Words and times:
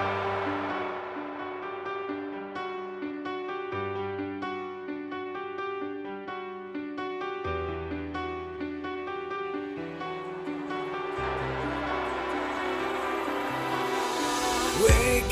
Wake 0.00 0.06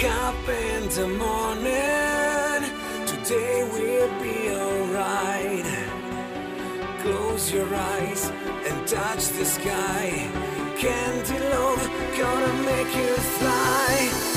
up 0.05 0.49
in 0.49 0.89
the 0.91 1.09
morning. 1.09 2.71
Today 3.07 3.65
we'll 3.73 4.13
be 4.23 4.51
alright. 4.55 5.65
Close 7.01 7.51
your 7.51 7.75
eyes 7.75 8.31
and 8.67 8.87
touch 8.87 9.29
the 9.29 9.47
sky. 9.47 10.31
Candy 10.77 11.39
love 11.39 11.91
gonna 12.19 12.53
make 12.65 12.95
you 12.95 13.17
fly. 13.39 14.28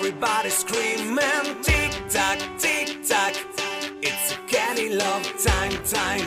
Everybody 0.00 0.48
screaming. 0.48 1.62
Tick 1.62 1.92
tock, 2.08 2.38
tick 2.58 3.06
tock. 3.06 3.34
It's 4.00 4.32
a 4.32 4.36
candy 4.48 4.88
love 4.96 5.24
time, 5.44 5.72
time. 5.84 6.26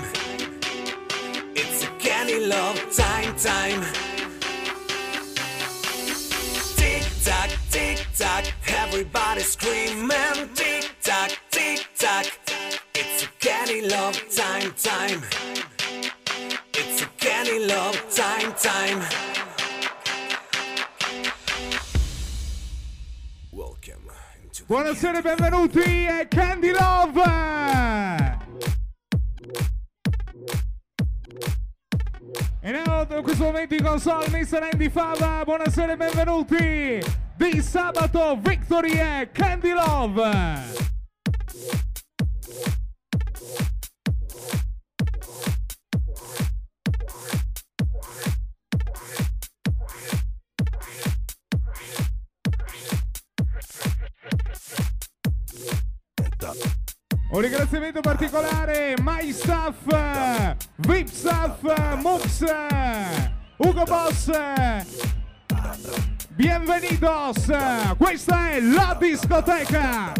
It's 1.55 1.83
a 1.83 1.87
candy 1.97 2.45
love 2.45 2.77
time, 2.95 3.35
time. 3.35 3.81
Tick 6.77 7.03
tock, 7.25 7.49
tick 7.71 8.05
tock, 8.15 8.45
everybody 8.67 9.41
screaming. 9.41 10.49
Tick 10.53 10.91
tock, 11.01 11.31
tick 11.49 11.87
tock. 11.97 12.27
It's 12.93 13.23
a 13.23 13.27
candy 13.39 13.89
love 13.89 14.15
time, 14.35 14.71
time. 14.77 15.23
It's 16.75 17.01
a 17.01 17.07
candy 17.17 17.65
love 17.65 17.97
time, 18.13 18.53
time. 18.53 19.22
Buonasera 24.73 25.19
e 25.19 25.21
benvenuti 25.21 26.07
a 26.07 26.25
Candy 26.25 26.71
Love! 26.71 27.21
E 32.59 32.71
now, 32.71 33.05
in 33.07 33.21
questo 33.21 33.43
momento 33.43 33.75
in 33.75 33.83
console 33.83 34.29
Mr. 34.29 34.67
Andy 34.71 34.89
Fava, 34.89 35.43
buonasera 35.43 35.91
e 35.91 35.95
benvenuti 35.95 37.03
di 37.35 37.61
sabato 37.61 38.35
Victory 38.41 38.93
e 38.93 39.29
Candy 39.31 39.73
Love! 39.73 40.92
Ringraziamento 57.83 57.99
particolare, 57.99 58.95
My 59.01 59.31
Staff, 59.31 59.75
VIP 60.77 61.07
Staff, 61.09 61.61
Mux, 62.01 62.43
Ugo 63.57 63.83
Boss, 63.83 64.29
Bienvenidos, 66.35 67.45
questa 67.97 68.51
è 68.51 68.61
la 68.61 68.95
discoteca! 68.97 70.13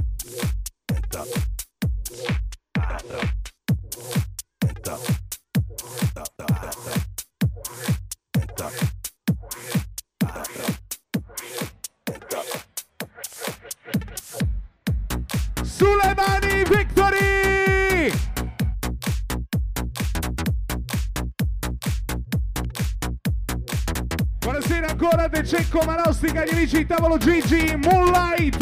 De 25.34 25.44
Cecco 25.44 25.82
Marostica, 25.84 26.46
gli 26.46 26.52
amici 26.52 26.78
di 26.78 26.86
Tavolo 26.86 27.18
Gigi, 27.18 27.76
Moonlight! 27.76 28.58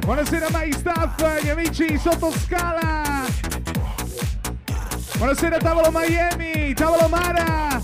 Buonasera 0.00 0.48
My 0.52 0.70
Staff, 0.72 1.42
gli 1.42 1.48
amici 1.48 1.96
sotto 1.96 2.30
scala! 2.32 3.24
Buonasera 5.16 5.56
Tavolo 5.56 5.90
Miami, 5.90 6.74
Tavolo 6.74 7.08
Mara! 7.08 7.80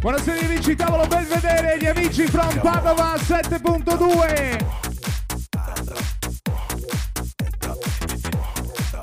Buonasera 0.00 0.38
gli 0.38 0.44
amici 0.44 0.76
Tavolo 0.76 1.06
Belvedere, 1.06 1.78
gli 1.80 1.86
amici 1.86 2.26
from 2.26 2.60
Padova 2.60 3.14
7.2! 3.14 4.66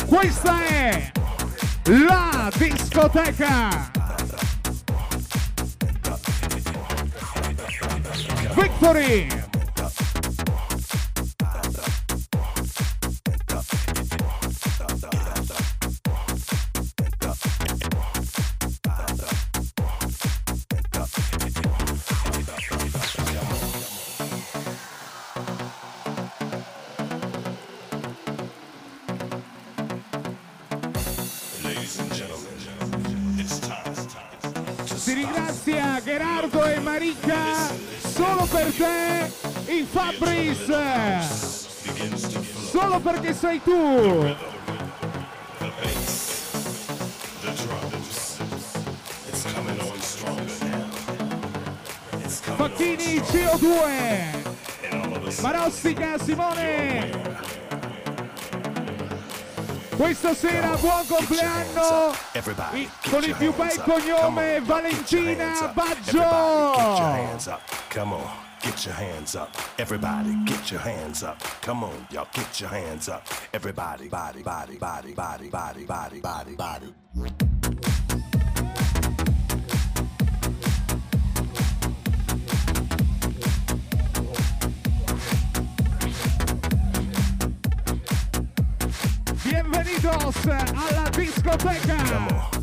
Questa 0.06 0.64
è 0.64 1.12
la 1.86 2.52
discoteca! 2.56 3.97
30. 8.80 9.37
Perché 43.12 43.34
sei 43.34 43.62
tu. 43.64 44.36
Facchini 52.58 53.20
CO2 53.20 53.72
Marostica 55.42 56.18
Simone. 56.18 57.36
Questa 59.96 60.34
sera 60.34 60.76
buon 60.76 61.08
compleanno. 61.08 62.12
Con 63.10 63.24
il 63.24 63.36
più 63.36 63.54
bel 63.54 63.84
cognome 63.84 64.60
Valentina 64.62 65.72
Baggio 65.74 66.76
get 68.68 68.86
your 68.86 68.96
hands 68.96 69.36
up. 69.36 69.56
Everybody, 69.80 70.36
get 70.46 70.72
your 70.72 70.82
hands 70.82 71.24
up. 71.24 71.40
Come 71.62 71.84
on, 71.86 72.08
y'all, 72.12 72.28
get 72.34 72.60
your 72.60 72.70
hands 72.70 73.08
up. 73.08 73.26
Everybody, 73.54 74.10
body, 74.10 74.44
body, 74.44 74.78
body, 74.78 75.14
body, 75.14 75.50
body, 75.50 75.86
body, 75.86 76.20
body, 76.20 76.56
body. 76.56 76.94
Bienvenidos 89.44 90.46
alla 90.46 91.10
discoteca 91.10 91.96
Come 91.96 92.28
on, 92.28 92.57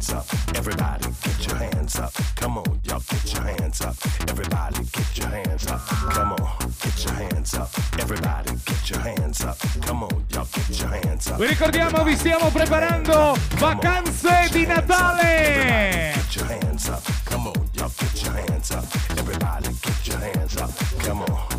hands 0.00 0.12
up. 0.14 0.56
Everybody, 0.56 1.08
get 1.22 1.46
your 1.46 1.56
hands 1.56 1.98
up. 1.98 2.12
Come 2.36 2.58
on, 2.58 2.80
y'all, 2.84 3.02
get 3.10 3.32
your 3.34 3.42
hands 3.42 3.80
up. 3.82 3.94
Everybody, 4.28 4.84
get 4.92 5.18
your 5.18 5.28
hands 5.28 5.66
up. 5.66 5.80
Come 5.88 6.32
on, 6.32 6.72
get 6.82 7.04
your 7.04 7.14
hands 7.14 7.54
up. 7.54 7.68
Everybody, 7.98 8.50
get 8.64 8.90
your 8.90 9.00
hands 9.00 9.44
up. 9.44 9.58
Come 9.82 10.04
on, 10.04 10.26
y'all, 10.32 10.46
get 10.52 10.80
your 10.80 10.88
hands 10.88 11.26
up. 11.28 11.38
Vi 11.38 11.46
ricordiamo, 11.46 12.02
vi 12.02 12.16
stiamo 12.16 12.48
preparando 12.50 13.36
vacanze 13.58 14.48
di 14.50 14.66
Natale! 14.66 16.12
Get 16.14 16.34
your 16.34 16.48
hands 16.48 16.88
up. 16.88 17.02
Come 17.24 17.48
on, 17.48 17.70
y'all, 17.72 17.90
get 17.98 18.22
your 18.22 18.34
hands 18.34 18.70
up. 18.70 18.84
Everybody, 19.16 19.68
get 19.80 20.06
your 20.06 20.18
hands 20.18 20.56
up. 20.56 20.70
Come 21.02 21.24
on, 21.28 21.58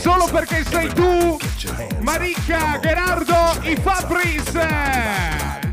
Solo 0.00 0.26
perché 0.26 0.64
sei 0.64 0.92
tu, 0.92 1.36
on, 1.98 2.78
Gerardo, 2.80 3.58
i. 3.62 3.76
Fabris! 3.76 5.63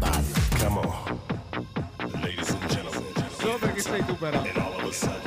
che 3.82 3.90
sei 3.90 4.06
tu 4.06 4.16
però. 4.16 4.38
And 4.38 4.58
all 4.58 4.74
of 4.76 5.04
a? 5.04 5.22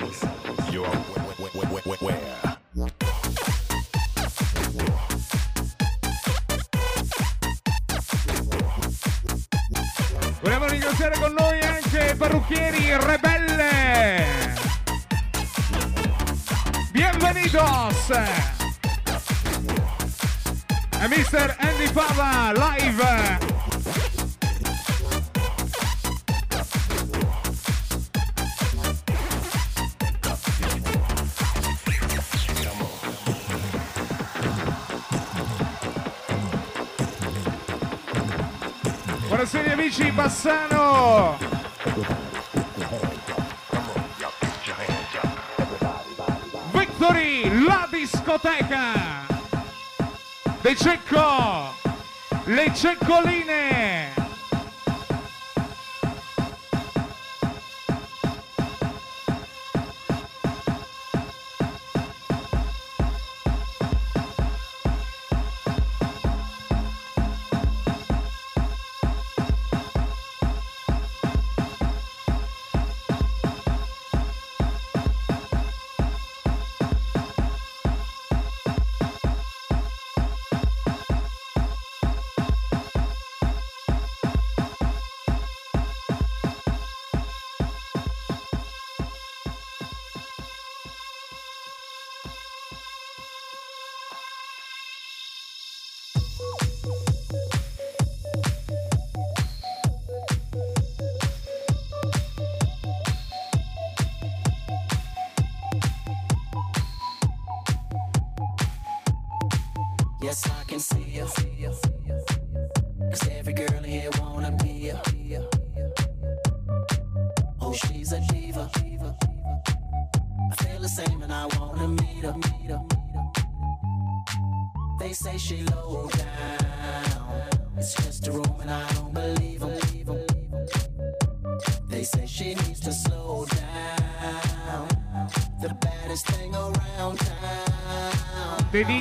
Vogliamo 10.41 10.67
ringraziare 10.67 11.19
con 11.19 11.35
noi 11.37 11.61
anche 11.61 12.15
Parrucchieri 12.17 12.97
Rebelle. 12.99 14.25
Bienvenidos! 16.93 18.11
Eh, 18.11 18.53
e 21.01 21.09
Mr. 21.09 21.57
Andy 21.59 21.87
Fava 21.87 22.53
live 22.53 23.54
amici 39.85 40.11
Bassano. 40.13 41.37
Victory 46.73 47.65
la 47.67 47.87
discoteca. 47.91 49.27
De 50.63 50.75
Cecco 50.75 51.75
le 52.45 52.73
ceccoline. 52.73 54.14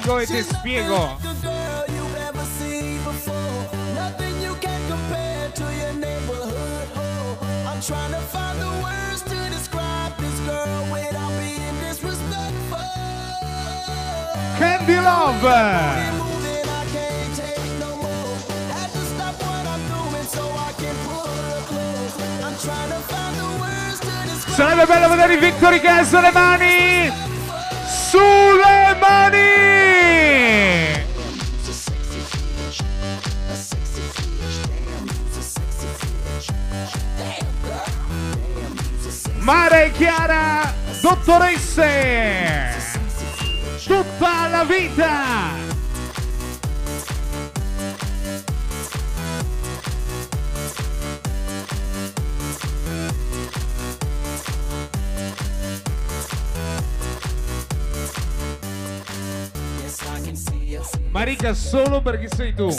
vengo 0.03 0.19
e 0.19 0.25
ti 0.25 0.43
spiego. 0.43 1.17
Candy 14.57 14.95
Love! 14.95 16.21
Sarebbe 24.55 24.85
bello 24.85 25.09
vedere 25.09 25.33
i 25.33 25.37
Victory 25.37 25.79
che 25.79 25.87
alza 25.87 26.21
le 26.21 26.31
mani! 26.31 27.11
Sulle 27.87 28.95
mani! 28.99 29.72
Mare 39.43 39.91
Chiara, 39.91 40.73
dottoresse, 41.01 42.77
tutta 43.85 44.47
la 44.47 44.63
vita. 44.63 45.51
Marica 61.11 61.53
solo 61.53 62.01
perché 62.01 62.29
sei 62.33 62.53
tu. 62.53 62.73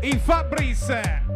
I 0.00 0.18
Fabrice. 0.24 1.29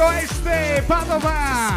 Oeste, 0.00 0.82
Padova. 0.86 1.73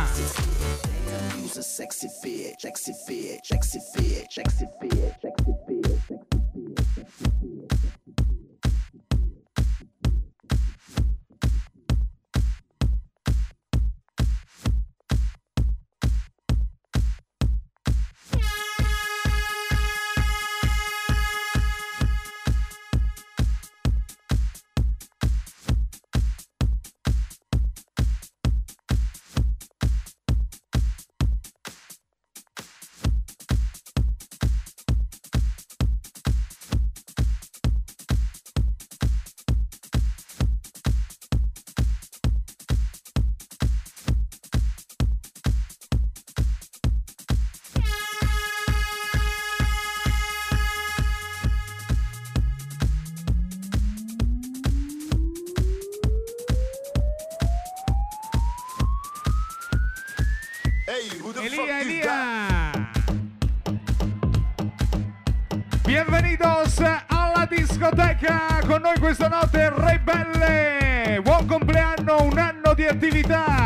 discoteca 67.67 68.59
con 68.65 68.81
noi 68.81 68.97
questa 68.97 69.27
notte 69.27 69.69
Rebelle. 69.75 71.19
Buon 71.21 71.45
compleanno 71.45 72.23
un 72.23 72.37
anno 72.37 72.73
di 72.73 72.85
attività. 72.85 73.56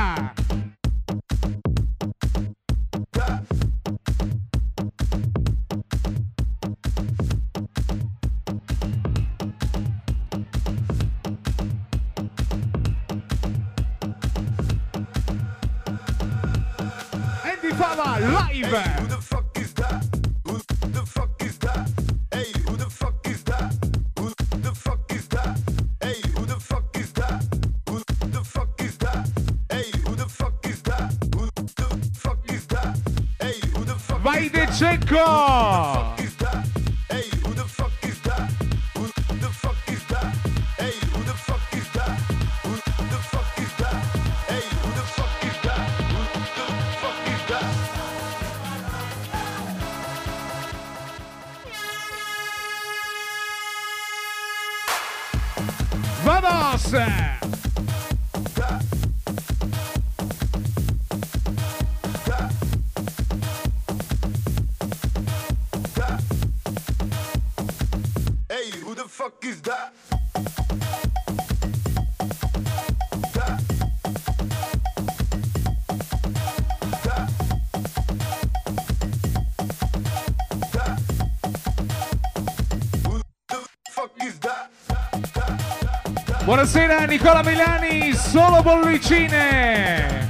Buonasera 86.81 87.05
Nicola 87.05 87.43
Milani, 87.43 88.11
solo 88.15 88.63
bollicine. 88.63 90.27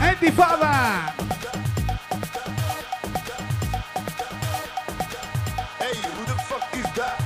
Andy 0.00 0.30
Fava. 0.30 1.12
Hey, 5.78 5.94
who 6.08 6.24
the 6.24 6.38
fuck 6.48 6.74
is 6.74 6.90
that? 6.94 7.25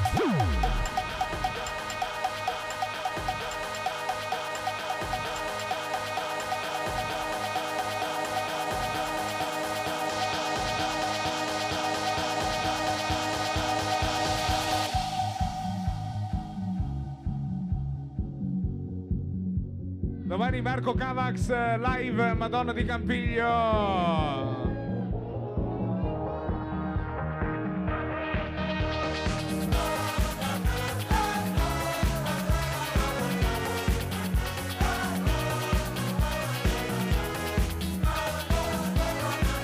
ieri 20.61 20.63
Marco 20.63 20.95
Cavax 20.95 21.49
live 21.79 22.35
Madonna 22.35 22.73
di 22.73 22.85
Campiglio. 22.85 24.69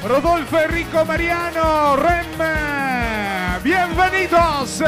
Rodolfo 0.03 0.59
Enrico 0.59 1.05
Mariano, 1.05 1.97
Rem, 1.97 3.61
bienvenidos! 3.61 4.83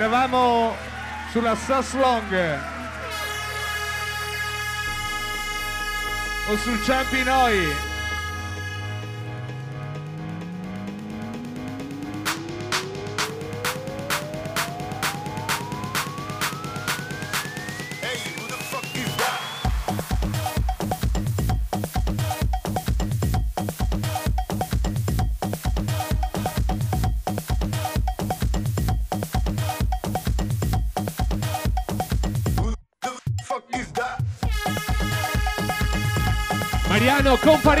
Eravamo 0.00 0.74
sulla 1.30 1.54
Sass 1.54 1.92
Long. 1.92 2.58
O 6.48 6.56
sul 6.56 6.82
Champinoi 6.86 7.89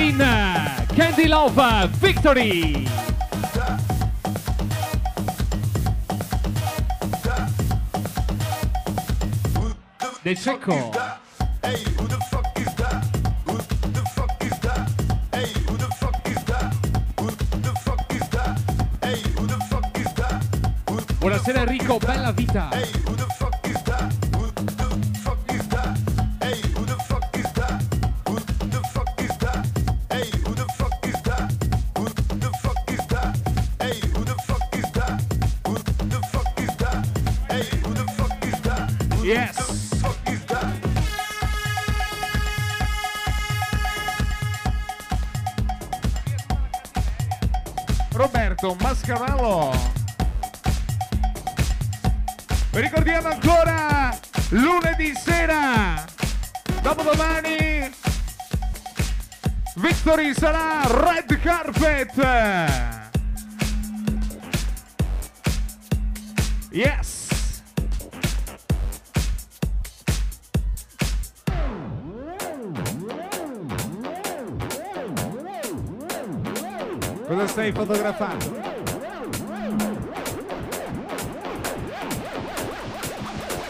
Marin, 0.00 0.20
uh, 0.22 0.86
Candy 0.94 1.26
Love 1.26 1.90
Victory. 1.98 2.88
Del 10.22 10.38
Cecco. 10.38 10.90
Buonasera 21.18 21.60
Enrico, 21.60 21.98
bella 21.98 22.32
vita. 22.32 22.99
Roberto 48.20 48.76
Mascarallo. 48.82 49.72
Ricordiamo 52.72 53.28
ancora 53.28 54.14
lunedì 54.50 55.14
sera, 55.14 56.04
dopodomani, 56.82 57.90
Victory 59.76 60.34
sarà 60.34 60.82
Red 60.86 61.40
Carpet. 61.40 62.99
stai 77.50 77.72
fotografando. 77.72 78.62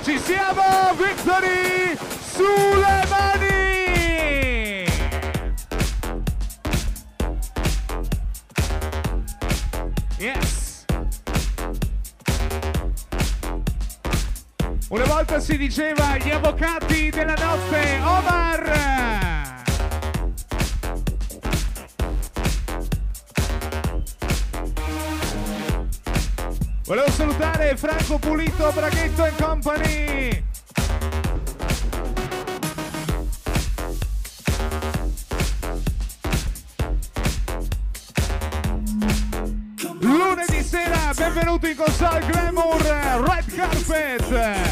Ci 0.03 0.19
siamo, 0.19 0.93
Victory! 0.99 1.97
Sulle 2.21 3.07
mani! 3.09 4.85
Yes! 10.19 10.85
Una 14.89 15.05
volta 15.05 15.41
si 15.41 15.57
diceva 15.57 16.19
gli 16.19 16.31
avvocati 16.31 17.09
della 17.09 17.35
notte, 17.35 17.99
Omar! 18.03 19.30
Salutare 27.21 27.77
Franco 27.77 28.19
Pulito, 28.19 28.73
Braghetto 28.73 29.25
and 29.25 29.37
Company! 29.37 30.43
Lunedì 39.99 40.63
sera, 40.63 41.13
benvenuti 41.15 41.69
in 41.69 41.77
console 41.77 42.25
Glamour 42.25 42.81
Red 42.81 43.55
Carpet! 43.55 44.70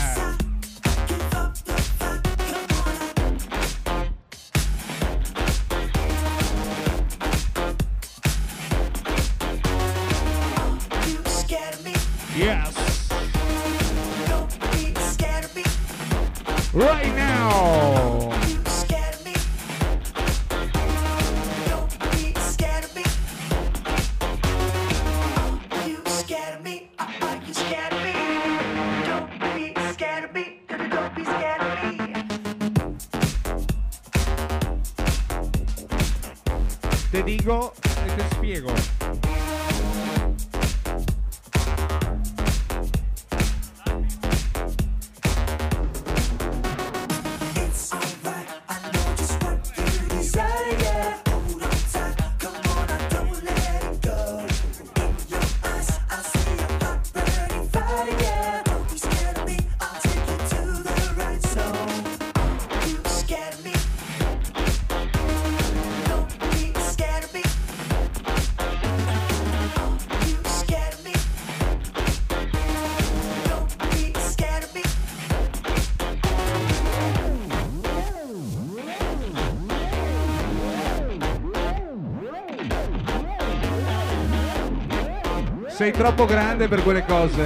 Sei 85.78 85.92
troppo 85.92 86.24
grande 86.24 86.66
per 86.66 86.82
quelle 86.82 87.04
cose, 87.04 87.44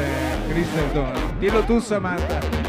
Cristian. 0.49 1.37
Dillo 1.39 1.65
tu, 1.65 1.81
Samantha. 1.81 2.62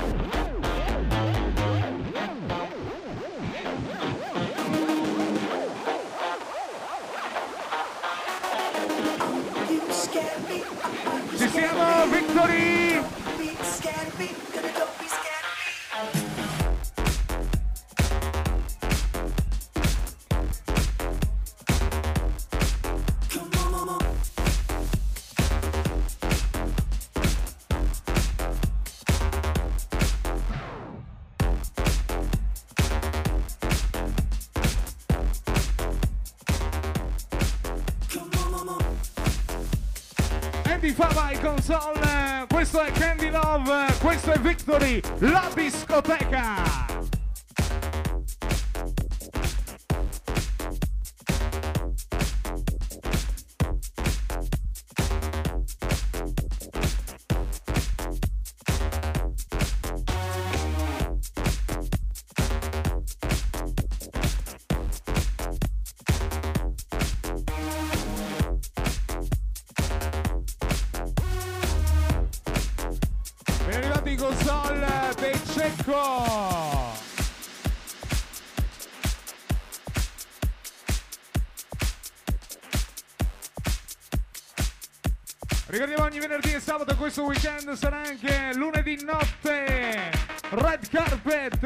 Questo 87.13 87.29
weekend 87.29 87.71
sarà 87.73 88.01
anche 88.01 88.55
lunedì 88.55 89.03
notte 89.03 90.11
Red 90.49 90.89
Carpet! 90.89 91.59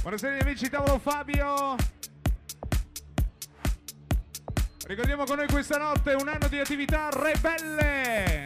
Buonasera 0.00 0.38
amici, 0.40 0.70
tavolo 0.70 0.98
Fabio! 0.98 1.76
Ricordiamo 4.86 5.24
con 5.24 5.36
noi 5.36 5.48
questa 5.48 5.76
notte 5.76 6.14
un 6.14 6.28
anno 6.28 6.48
di 6.48 6.58
attività 6.58 7.10
rebelle! 7.12 8.37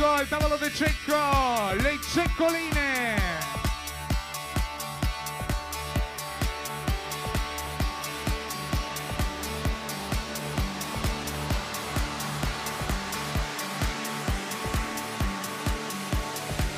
Enrico, 0.00 0.22
il 0.22 0.28
tavolo 0.28 0.56
del 0.56 0.72
cecco, 0.72 1.74
le 1.74 1.98
ceccoline! 2.00 3.18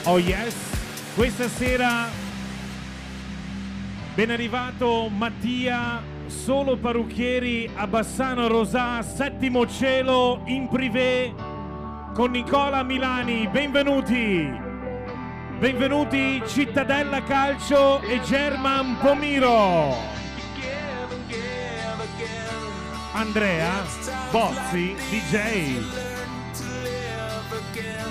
Oh 0.05 0.19
yes, 0.19 0.55
questa 1.15 1.49
sera 1.49 2.09
ben 4.15 4.31
arrivato 4.31 5.09
Mattia, 5.09 6.03
solo 6.27 6.77
parrucchieri 6.77 7.71
a 7.77 7.87
Bassano 7.87 8.49
Rosà, 8.49 9.01
settimo 9.03 9.65
cielo 9.69 10.43
in 10.47 10.69
privé 10.69 11.42
con 12.13 12.31
Nicola 12.31 12.83
Milani, 12.83 13.49
benvenuti. 13.49 14.71
Benvenuti 15.59 16.43
Cittadella 16.47 17.23
Calcio 17.23 18.01
e 18.03 18.21
German 18.21 18.99
Pomiro. 18.99 19.95
Andrea 23.13 23.83
Bozzi 24.31 24.95
DJ. 25.11 25.83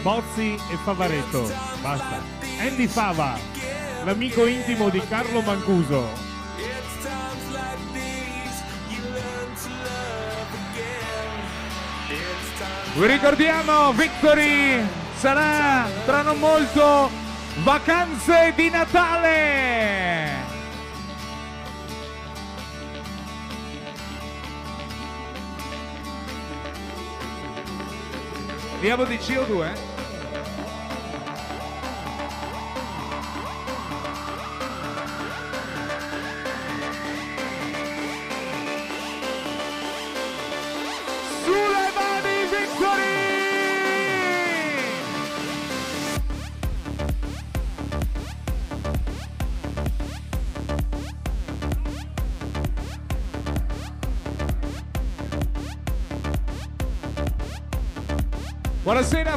Bozzi 0.02 0.54
e 0.54 0.78
Favaretto. 0.84 1.52
Basta. 1.82 2.22
Andy 2.60 2.88
Fava, 2.88 3.38
l'amico 4.04 4.46
intimo 4.46 4.90
di 4.90 5.00
Carlo 5.08 5.42
Mancuso. 5.42 6.31
Vi 12.94 13.08
ricordiamo, 13.08 13.94
Victory 13.94 14.86
sarà 15.16 15.88
tra 16.06 16.24
non 16.24 16.38
molto 16.40 17.10
Vacanze 17.64 18.54
di 18.54 18.70
Natale! 18.70 20.30
Andiamo 28.74 29.06
di 29.06 29.16
CO2? 29.16 29.91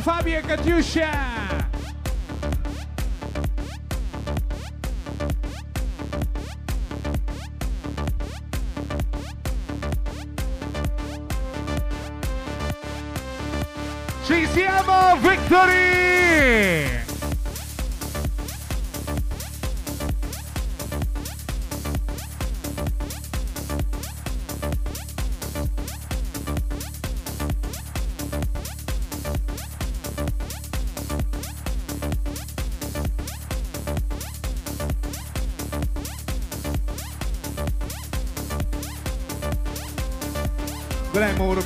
Fabio 0.05 0.39
e 0.39 0.43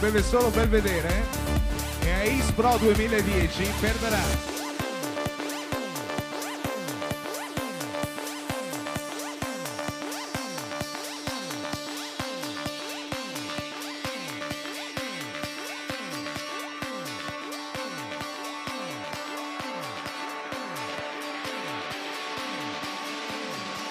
deve 0.00 0.22
solo 0.22 0.50
bel 0.50 0.68
vedere 0.68 1.24
e 2.00 2.10
a 2.10 2.20
Ace 2.20 2.52
Pro 2.54 2.76
2010 2.78 3.72
perderà. 3.80 4.56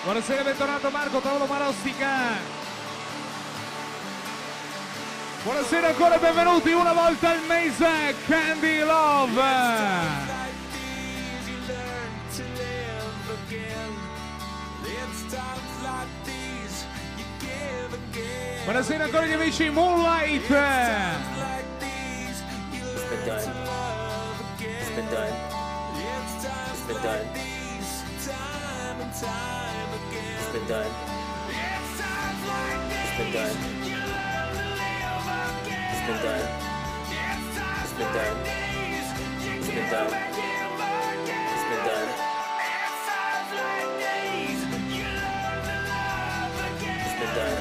Buonasera, 0.03 0.43
bentornato 0.43 0.89
Marco 0.89 1.19
Paolo 1.19 1.45
Marostica. 1.47 2.66
Buonasera 5.47 5.87
ancora 5.87 6.15
e 6.15 6.19
benvenuti 6.19 6.71
una 6.73 6.91
volta 6.91 7.29
al 7.29 7.39
mese 7.47 8.13
Candy 8.27 8.79
Love. 8.79 9.41
You 11.45 11.55
learn 11.65 12.11
to 12.35 12.43
live 12.57 13.31
again. 13.47 13.95
It's. 14.83 15.31
Buonasera 18.65 19.05
ancora 19.05 19.25
gli 19.25 19.31
amici 19.31 19.69
Moonlight. 19.69 20.49
Like 20.49 21.63
these 21.79 22.43
you 22.73 22.83
learn 22.83 23.55
been 33.31 33.66
been 36.07 36.23
done. 36.23 36.47
It's 37.83 37.93
been 37.93 38.13
done. 38.13 38.37
It's 38.95 39.67
been 39.67 39.89
done. 39.91 40.07
It's 40.07 41.65
been 41.67 41.83
done. 41.83 42.07
It's 47.03 47.15
been 47.19 47.33
done. 47.35 47.59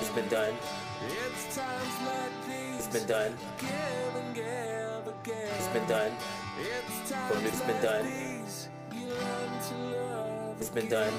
It's 0.00 0.10
been 0.10 0.28
done. 0.28 0.54
It's 2.78 2.88
been 2.88 3.06
done. 3.06 3.32
It's 5.28 5.68
been 5.68 5.86
done. 5.86 6.12
It's 6.58 7.10
For 7.10 7.14
times 7.14 7.42
me, 7.42 7.48
it's 7.48 7.60
been 7.60 7.82
done. 7.82 8.04
these 8.04 8.68
you 8.94 9.08
learn 9.08 9.60
to 9.68 9.74
love 9.92 10.56
It's 10.58 10.70
been 10.70 10.88
done. 10.88 11.12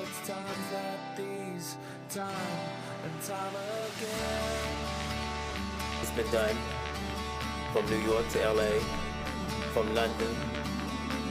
It's 0.00 0.26
times 0.26 0.72
like 0.72 1.16
these, 1.18 1.76
time 2.08 2.32
and 3.04 3.22
time 3.22 3.52
again. 3.52 4.72
It's 6.00 6.10
been 6.12 6.30
done. 6.32 6.56
From 7.74 7.84
New 7.90 8.00
York 8.08 8.26
to 8.30 8.38
LA. 8.52 8.80
From 9.74 9.94
London 9.94 10.34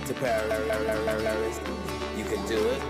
to 0.06 0.14
Paris. 0.14 1.60
You 2.16 2.24
can 2.26 2.46
do 2.48 2.58
it. 2.70 2.82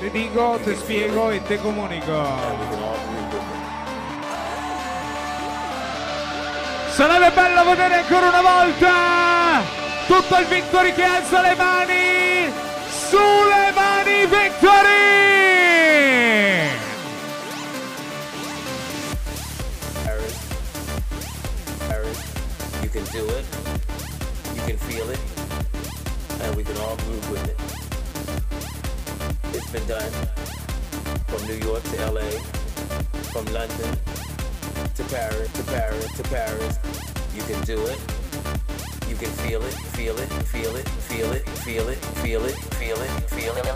Ti 0.00 0.08
dico, 0.08 0.58
ti 0.64 0.74
spiego 0.74 1.30
e 1.30 1.42
te 1.42 1.58
comunico. 1.58 2.24
And 2.24 2.58
we 2.58 2.66
can 2.66 2.82
all 2.82 2.94
agree 2.94 3.24
with 3.26 3.34
it. 3.34 3.60
Sarebbe 6.94 7.30
bello 7.32 7.64
vedere 7.64 7.94
ancora 7.96 8.28
una 8.28 8.40
volta 8.40 9.31
tutto 10.06 10.36
il 10.38 10.46
Victory 10.46 10.92
che 10.92 11.02
alza 11.02 11.40
le 11.40 11.54
mani 11.54 12.52
sulle 12.88 13.72
mani 13.74 14.26
Victory! 14.26 15.00
Paris. 20.04 20.38
Paris. 21.88 22.18
You 22.82 22.90
can 22.90 23.04
do 23.12 23.24
it. 23.28 23.44
You 24.54 24.62
can 24.66 24.76
feel 24.78 25.08
it. 25.10 25.20
And 26.42 26.56
we 26.56 26.64
can 26.64 26.76
all 26.78 26.96
groove 26.96 27.30
with 27.30 27.48
it. 27.48 27.58
It's 29.54 29.70
been 29.70 29.86
done. 29.86 30.12
From 31.28 31.46
New 31.46 31.58
York 31.64 31.82
to 31.82 32.10
LA. 32.10 32.28
From 33.32 33.44
London 33.46 33.98
to 34.94 35.04
Paris, 35.04 35.50
to 35.52 35.62
Paris, 35.64 36.12
to 36.16 36.22
Paris. 36.24 36.78
You 37.34 37.42
can 37.42 37.64
do 37.64 37.80
it. 37.86 38.21
Can 39.22 39.30
feel 39.30 39.62
it, 39.62 39.72
feel 39.72 40.18
it, 40.18 40.28
feel 40.28 40.74
it, 40.74 40.88
feel 40.88 41.30
it, 41.30 41.48
feel 41.48 41.88
it, 41.88 41.96
feel 41.96 42.44
it, 42.44 42.54
feel 42.56 42.96
it, 42.96 43.14
feel 43.30 43.52
it. 43.52 43.72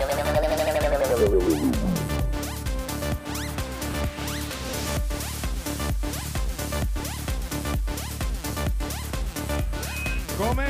Come? 10.36 10.60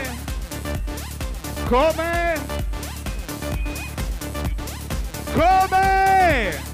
Come? 1.71 1.97
Come? 5.35 6.66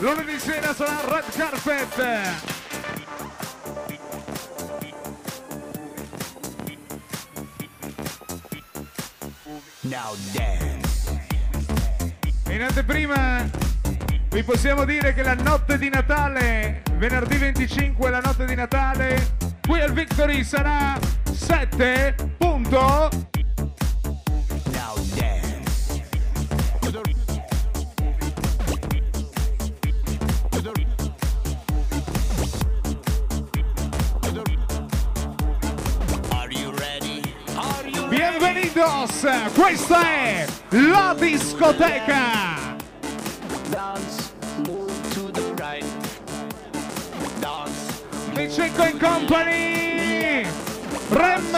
Lunedì 0.00 0.38
sera 0.38 0.72
sarà 0.72 1.00
Red 1.06 1.24
Carpet. 1.36 1.96
Now 9.80 10.14
dance. 10.32 11.26
In 12.50 12.62
anteprima 12.62 13.44
vi 14.28 14.42
possiamo 14.44 14.84
dire 14.84 15.12
che 15.14 15.24
la 15.24 15.34
notte 15.34 15.76
di 15.78 15.88
Natale, 15.88 16.82
venerdì 16.92 17.36
25, 17.36 18.10
la 18.10 18.20
notte 18.20 18.44
di 18.44 18.54
Natale, 18.54 19.34
qui 19.66 19.80
al 19.80 19.92
Victory 19.92 20.44
sarà 20.44 20.96
7 21.24 22.36
dos, 39.08 39.52
questa 39.54 40.00
è 40.00 40.46
la 40.70 41.14
discoteca. 41.18 42.76
Dance, 43.70 44.32
move 44.66 44.92
to 45.14 45.30
the 45.30 45.54
right. 45.56 45.84
Dance, 47.40 48.02
Vincenco 48.34 48.84
in 48.84 48.98
company. 48.98 50.46
Rem. 51.10 51.56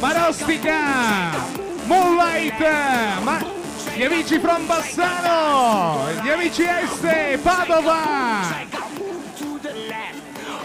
Marostica, 0.00 1.30
Moonlight, 1.86 2.60
ma 3.22 3.42
gli 3.94 4.02
amici 4.02 4.38
from 4.38 4.66
Bassano, 4.66 6.10
gli 6.22 6.28
amici 6.28 6.62
Este, 6.62 7.38
Padova. 7.42 8.63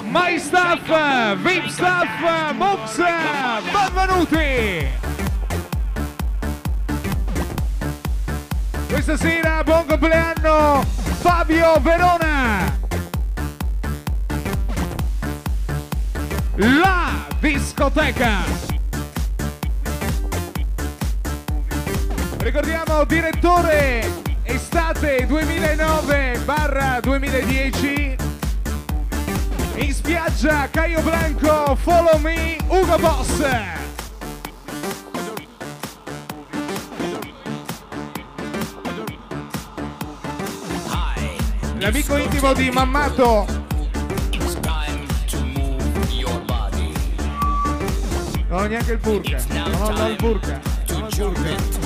My 0.10 0.40
Stuff, 0.40 0.88
VIP 1.44 1.70
Stuff, 1.70 2.10
Mux, 2.56 2.98
benvenuti! 3.72 4.88
Questa 8.88 9.16
sera 9.18 9.64
buon 9.64 9.86
compleanno 9.86 10.84
Fabio 11.20 11.80
Verona! 11.82 12.76
La 16.56 17.28
discoteca! 17.40 18.38
Ricordiamo 22.40 23.04
direttore 23.04 24.12
estate 24.44 25.28
2009-2010 25.28 28.19
in 29.80 29.94
spiaggia 29.94 30.70
Caio 30.70 31.02
Blanco, 31.02 31.76
follow 31.76 32.18
me, 32.20 32.58
Ugo 32.68 32.98
Boss. 32.98 33.44
L'amico 41.78 42.18
intimo 42.18 42.54
di 42.54 42.70
Mammato, 42.70 43.46
non 48.48 48.64
ho 48.64 48.68
neanche 48.68 48.92
il 48.92 49.00
burka, 49.00 49.44
non 49.48 49.98
ho 49.98 50.08
il 50.10 50.16
burka. 50.18 50.70
to 50.90 51.08
jump 51.10 51.38
it 51.46 51.60
to 51.72 51.79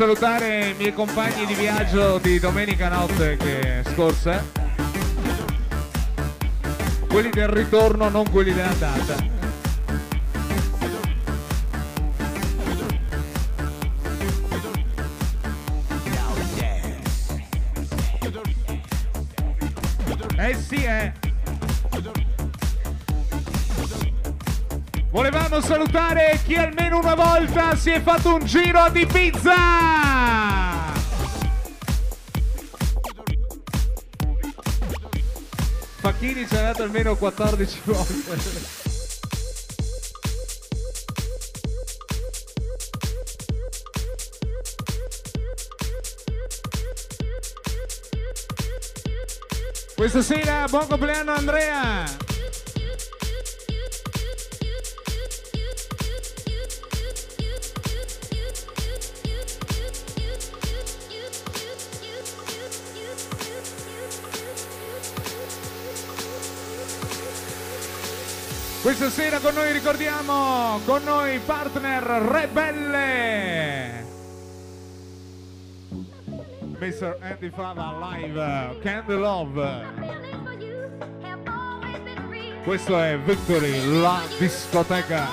salutare 0.00 0.68
i 0.70 0.74
miei 0.78 0.94
compagni 0.94 1.44
di 1.44 1.52
viaggio 1.52 2.16
di 2.16 2.38
domenica 2.38 2.88
notte 2.88 3.36
che 3.36 3.82
scorsa. 3.92 4.42
Quelli 7.06 7.28
del 7.28 7.48
ritorno, 7.48 8.08
non 8.08 8.30
quelli 8.30 8.54
della 8.54 8.72
data. 8.78 9.16
Now 16.06 16.34
dance. 16.56 17.44
Eh 20.38 20.54
sì, 20.54 20.82
eh! 20.82 21.29
Volevamo 25.50 25.74
salutare 25.74 26.40
chi 26.44 26.54
almeno 26.54 27.00
una 27.00 27.16
volta 27.16 27.74
si 27.74 27.90
è 27.90 28.00
fatto 28.00 28.36
un 28.36 28.44
giro 28.44 28.78
ad 28.78 28.94
Ibiza! 28.94 29.52
Facchini 35.96 36.46
ci 36.46 36.54
ha 36.54 36.62
dato 36.62 36.84
almeno 36.84 37.16
14 37.16 37.80
volte. 37.82 38.78
Questa 49.96 50.22
sera 50.22 50.66
buon 50.68 50.86
compleanno 50.86 51.32
Andrea! 51.32 52.19
Questa 69.10 69.28
sera 69.28 69.40
con 69.40 69.54
noi 69.54 69.72
ricordiamo, 69.72 70.80
con 70.84 71.02
noi 71.02 71.40
partner 71.40 72.04
Rebelle. 72.04 74.06
Mr. 76.78 77.18
Andy 77.20 77.50
Fava 77.50 77.96
live, 77.98 78.78
Candy 78.80 79.16
Love. 79.16 79.82
Questo 82.62 83.00
è 83.00 83.18
Victory, 83.18 84.00
la 84.00 84.20
discoteca. 84.38 85.26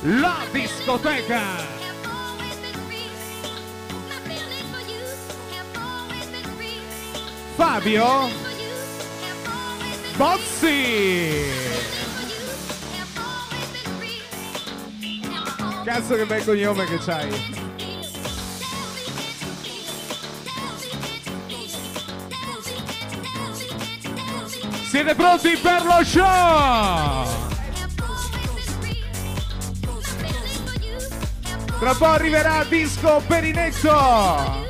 La 0.00 0.38
discoteca. 0.50 1.42
Fabio 7.54 8.28
Bozzi. 10.16 12.05
Cazzo 15.86 16.16
che 16.16 16.26
bel 16.26 16.44
cognome 16.44 16.84
che 16.84 16.98
c'hai. 16.98 17.30
Siete 24.88 25.14
pronti 25.14 25.56
per 25.56 25.84
lo 25.84 26.04
show? 26.04 27.28
Tra 31.78 31.90
un 31.90 31.96
po' 31.96 32.04
arriverà 32.04 32.64
Disco 32.68 33.22
Perinetto. 33.24 34.65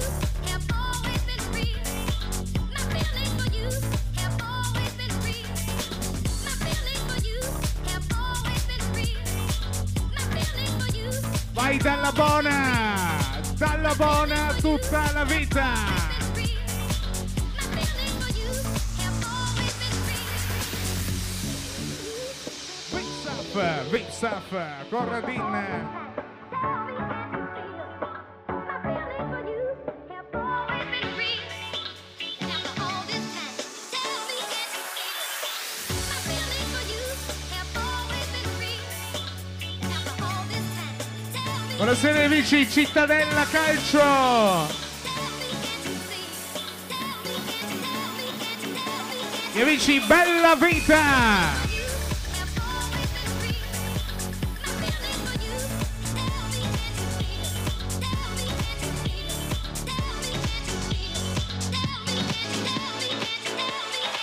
buona, 12.17 13.31
dalla 13.59 13.95
buona 13.95 14.55
tutta 14.61 15.13
la 15.13 15.25
vita. 15.25 15.73
Vipsaf, 22.91 23.91
Vipsaf, 23.91 24.89
Corradin. 24.89 26.06
11 42.37 42.69
Cittadella 42.69 43.47
Calcio! 43.47 44.75
Gli 49.55 49.61
amici 49.63 50.01
Bella 50.01 50.55
Vita! 50.55 51.65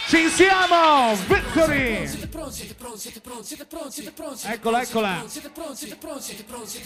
Ci 0.07 0.29
siamo 0.29 1.15
Victory! 1.27 2.22
Eccola, 4.45 4.81
eccola. 4.81 5.25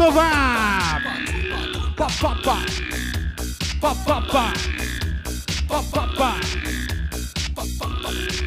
Padova! 0.00 0.32
Pa 1.94 2.08
pa 2.08 2.32
pa. 2.40 2.56
Pa 3.80 3.92
pa 3.92 4.16
pa. 4.32 4.44
Pa 5.68 5.80
pa 5.92 6.04
pa. 6.16 6.30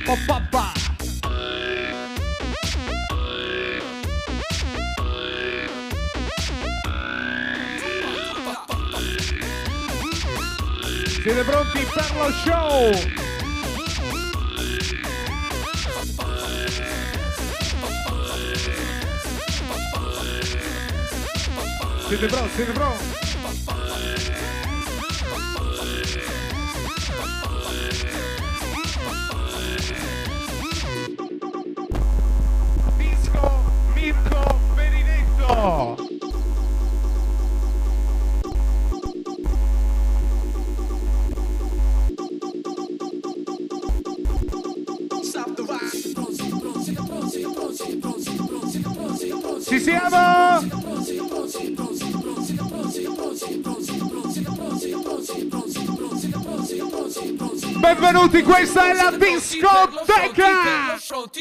Pa 0.01 0.15
pa 0.25 0.37
pa. 0.49 0.65
Siete 11.05 11.43
pronti 11.45 11.85
per 11.93 12.09
lo 12.17 12.31
show? 12.41 13.22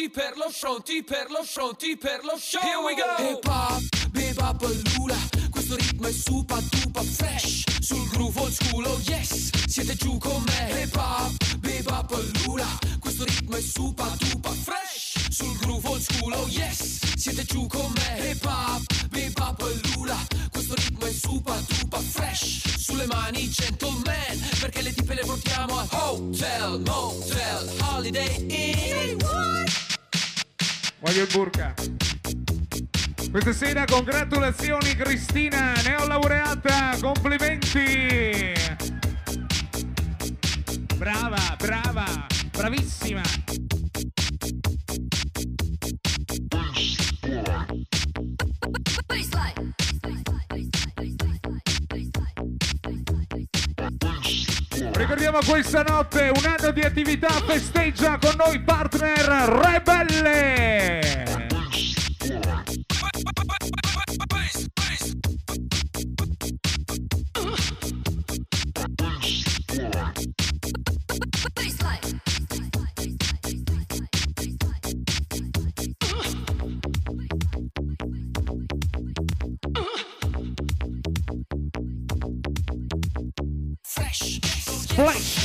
Fronti 0.02 0.10
per 0.10 0.36
lo 0.36 0.50
fronti 0.50 1.04
per 1.04 1.30
lo 1.30 1.44
fronti 1.44 1.96
per 1.96 2.24
lo 2.24 2.36
show. 2.36 2.60
Here 2.60 2.82
we 2.82 2.94
go. 2.96 3.06
Hip 3.22 3.46
hop, 3.46 4.10
bebop, 4.10 4.62
lula 4.96 5.16
Questo 5.48 5.76
ritmo 5.76 6.08
è 6.08 6.12
super 6.12 6.60
duper 6.60 7.04
fresh. 7.04 7.62
Sul 7.78 8.08
groove 8.08 8.40
old 8.40 8.50
school, 8.50 8.84
oh 8.84 8.98
yes. 9.04 9.50
Siete 9.68 9.94
giù 9.94 10.18
con 10.18 10.42
me. 10.42 10.82
Hip 10.82 10.96
hop, 10.96 11.56
bebop, 11.58 12.10
lula 12.44 12.66
Questo 12.98 13.24
ritmo 13.24 13.54
è 13.54 13.60
super 13.60 14.10
duper 14.16 14.52
fresh. 14.52 15.30
Sul 15.30 15.56
groove 15.58 15.88
old 15.88 16.00
school, 16.00 16.32
oh 16.32 16.48
yes. 16.48 16.98
Siete 17.16 17.44
giù 17.44 17.68
con 17.68 17.92
me. 17.94 18.30
Hip 18.30 18.44
hop, 18.44 19.08
bebop, 19.08 19.62
lula 19.94 20.18
Questo 20.50 20.74
ritmo 20.74 21.06
è 21.06 21.12
super 21.12 21.60
duper 21.60 22.00
fresh. 22.00 22.76
Sulle 22.76 23.06
mani 23.06 23.48
gentleman 23.48 24.50
Perché 24.58 24.82
le 24.82 24.92
tipe 24.92 25.14
le 25.14 25.22
portiamo 25.24 25.78
a 25.78 25.86
hotel, 25.90 26.80
motel, 26.80 27.72
holiday 27.80 28.46
inn 28.48 28.71
Voglio 31.12 31.24
il 31.24 31.30
burka. 31.30 31.74
Questa 33.30 33.52
sera 33.52 33.84
congratulazioni 33.84 34.94
Cristina, 34.94 35.74
neolaureata, 35.84 36.96
complimenti! 37.02 38.54
Brava, 40.96 41.54
brava, 41.58 42.26
bravissima! 42.50 43.61
Ricordiamo 55.02 55.38
questa 55.44 55.82
notte 55.82 56.30
un 56.32 56.44
anno 56.44 56.70
di 56.70 56.80
attività 56.80 57.28
festeggia 57.44 58.18
con 58.18 58.34
noi 58.36 58.60
partner 58.60 59.26
Rebelle! 59.48 61.41
Black 85.02 85.41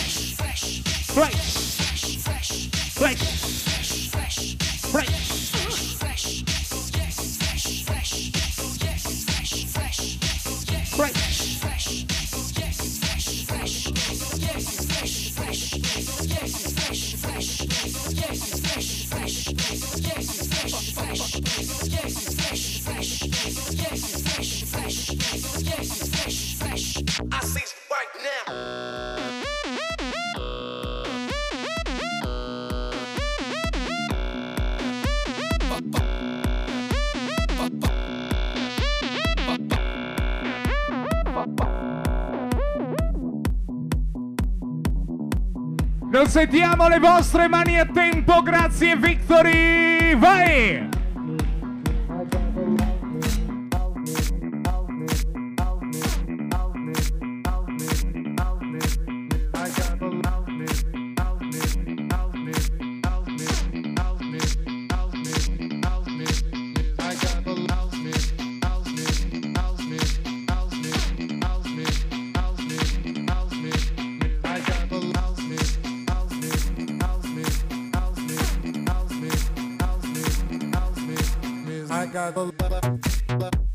Sentiamo 46.38 46.88
le 46.88 47.00
vostre 47.00 47.48
mani 47.48 47.80
a 47.80 47.86
tempo, 47.92 48.44
grazie 48.44 48.96
Victory! 48.96 50.16
Vai! 50.16 50.87
I 82.08 82.10
got 82.10 82.36
the 82.36 82.98
love. 83.38 83.67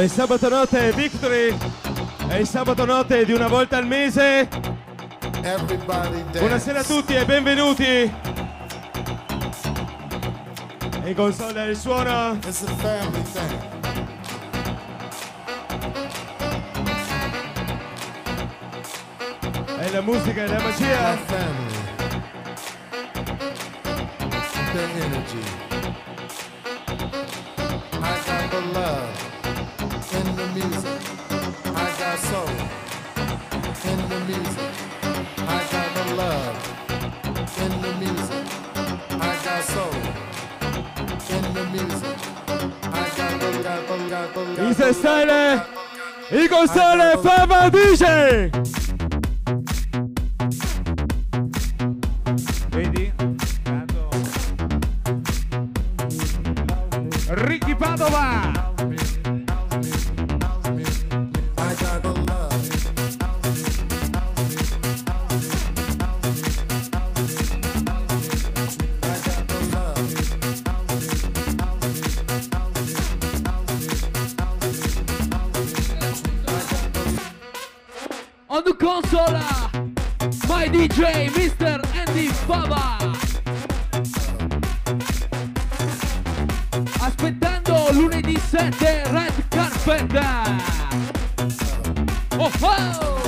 è 0.00 0.04
il 0.04 0.10
sabato 0.10 0.48
notte 0.48 0.92
Victory. 0.92 1.54
è 2.28 2.36
il 2.36 2.46
sabato 2.46 2.86
notte 2.86 3.26
di 3.26 3.32
una 3.32 3.48
volta 3.48 3.76
al 3.76 3.86
mese. 3.86 4.48
Buonasera 6.38 6.80
a 6.80 6.84
tutti 6.84 7.14
e 7.14 7.26
benvenuti. 7.26 8.10
E 11.04 11.14
console 11.14 11.64
il 11.64 11.76
suono. 11.76 12.38
It's 12.46 12.62
a 12.62 12.74
family. 12.76 13.22
E 19.80 19.90
la 19.90 20.00
musica 20.00 20.44
e 20.44 20.46
la 20.46 20.60
magia. 20.60 21.18
The 24.72 25.02
energy. 25.02 25.69
Gonzalez, 44.74 45.62
y 46.30 46.46
González, 46.46 47.18
Fama 47.22 47.70
DJ. 47.70 48.50
Sete 88.60 89.10
Red 89.10 89.32
carpeta. 89.50 90.60
Oh, 92.38 92.52
oh! 92.62 93.19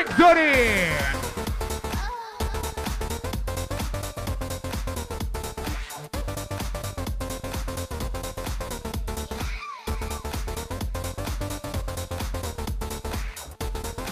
Victory! 0.00 0.88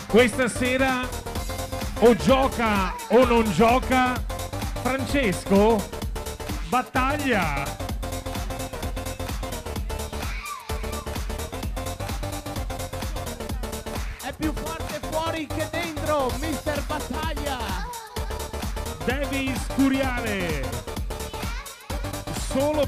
Questa 0.09 0.49
sera 0.49 1.09
o 2.01 2.15
gioca 2.17 2.95
o 3.09 3.25
non 3.25 3.51
gioca 3.53 4.23
Francesco 4.83 5.83
battaglia. 6.69 7.88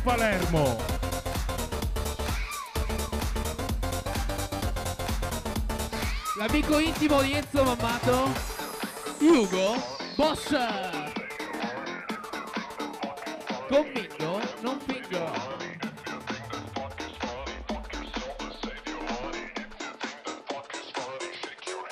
Palermo. 0.03 0.77
L'amico 6.37 6.79
intimo 6.79 7.21
di 7.21 7.33
Enzo 7.33 7.65
Mammato, 7.65 8.33
Ugo 9.19 9.75
Boss. 10.17 10.57
Convinto, 13.69 14.41
non 14.61 14.79
fingo. 14.87 15.59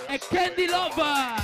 E 0.08 0.18
Candy 0.30 0.66
Love. 0.66 1.37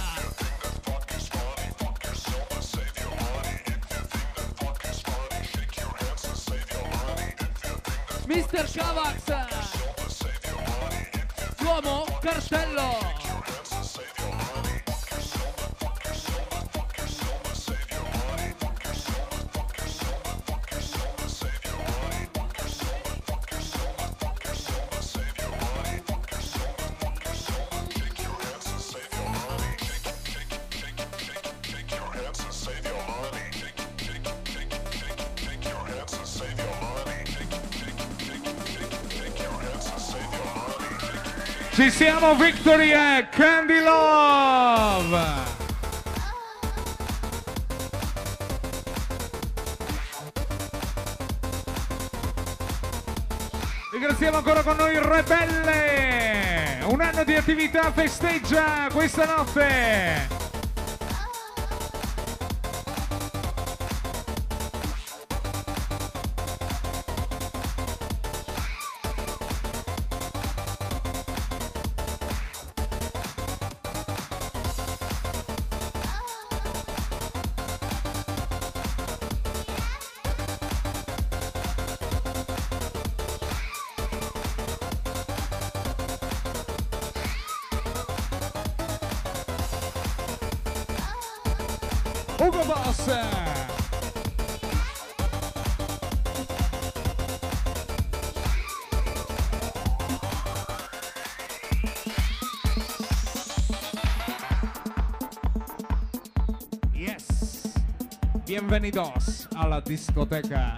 Siamo 42.35 42.51
Victory 42.51 42.91
e 42.91 43.29
Candy 43.31 43.79
Love! 43.79 45.23
Ringraziamo 53.93 54.39
ancora 54.39 54.63
con 54.63 54.75
noi 54.77 54.99
Rebelle! 54.99 56.79
Un 56.87 57.01
anno 57.01 57.23
di 57.23 57.35
attività 57.35 57.93
festeggia 57.93 58.89
questa 58.93 59.27
notte! 59.27 60.34
Bienvenidos 108.75 109.47
alla 109.55 109.81
discoteca. 109.81 110.75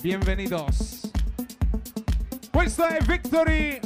Bienvenidos. 0.00 1.10
Questo 2.50 2.86
è 2.86 2.98
Victory 3.02 3.78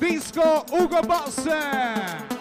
Disco 0.00 0.64
Ugo 0.72 1.00
Boss. 1.06 2.37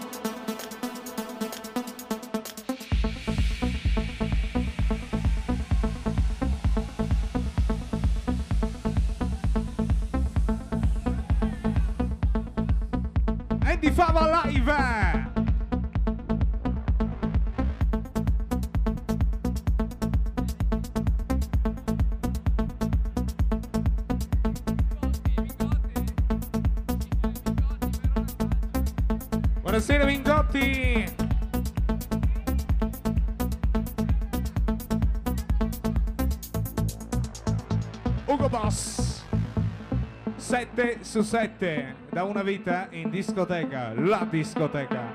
Su 41.18 41.24
7 41.24 41.96
da 42.12 42.24
una 42.26 42.44
vita 42.44 42.88
in 42.92 43.10
discoteca, 43.10 43.92
la 43.96 44.28
discoteca. 44.30 45.10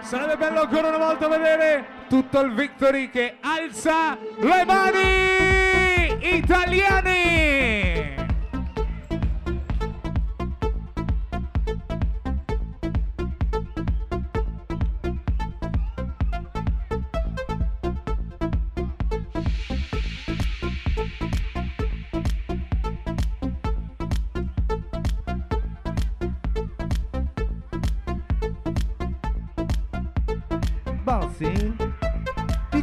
Sarebbe 0.00 0.36
bello 0.36 0.62
ancora 0.62 0.88
una 0.88 0.98
volta 0.98 1.28
vedere 1.28 1.84
tutto 2.08 2.40
il 2.40 2.52
Victory 2.54 3.08
che 3.08 3.36
alza 3.40 4.18
le 4.40 4.64
mani 4.64 6.36
italiani! 6.36 6.99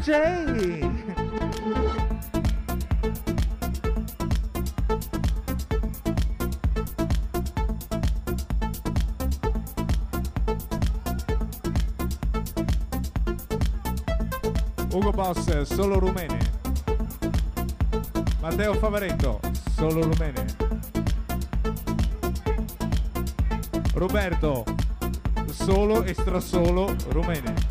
Ugo 0.07 0.15
Boss, 15.11 15.63
solo 15.63 15.99
rumene. 15.99 16.39
Matteo 18.39 18.75
Favaretto, 18.75 19.41
solo 19.75 20.03
rumene. 20.03 20.45
Roberto, 23.93 24.63
solo 25.51 26.03
e 26.03 26.13
strasolo 26.13 26.95
rumene. 27.09 27.66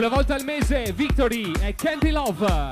Una 0.00 0.08
volta 0.08 0.34
al 0.34 0.44
mese, 0.44 0.94
Victory 0.94 1.52
e 1.60 1.74
Candy 1.74 2.10
Love. 2.10 2.70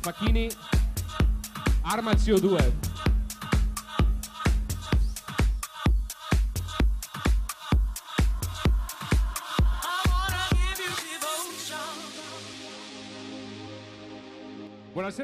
Facchini, 0.00 0.48
arma 1.82 2.12
il 2.12 2.16
CO2. 2.16 2.79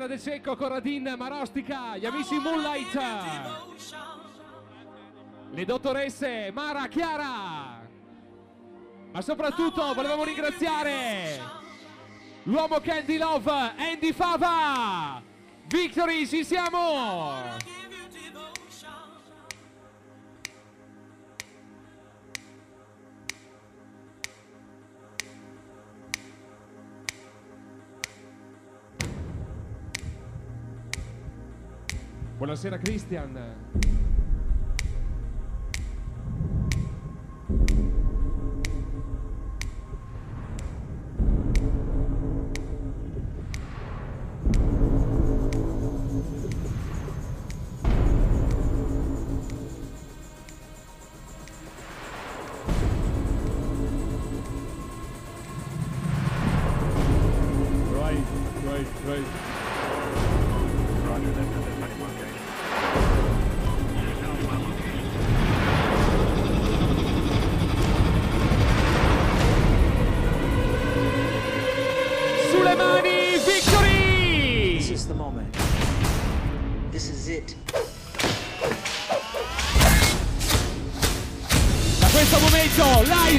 Buonasera 0.06 0.08
De 0.08 0.18
Secco, 0.18 0.56
Corradin, 0.56 1.14
Marostica, 1.18 1.96
gli 1.96 2.06
amici 2.06 2.38
Moonlight. 2.38 3.00
Le 5.50 5.64
dottoresse 5.64 6.50
Mara, 6.52 6.86
Chiara. 6.86 7.84
Ma 9.10 9.20
soprattutto 9.20 9.92
volevamo 9.94 10.22
ringraziare 10.22 11.40
l'uomo 12.44 12.78
Candy 12.80 13.16
Love, 13.16 13.50
Andy 13.76 14.12
Fava. 14.12 15.20
Victory, 15.66 16.24
ci 16.26 16.44
siamo! 16.44 17.65
Buonasera 32.46 32.78
Christian. 32.78 33.95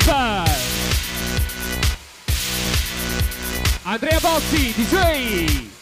Live! 0.08 0.76
Andrea 3.84 4.20
Bozzi, 4.20 4.74
DJ! 4.74 5.77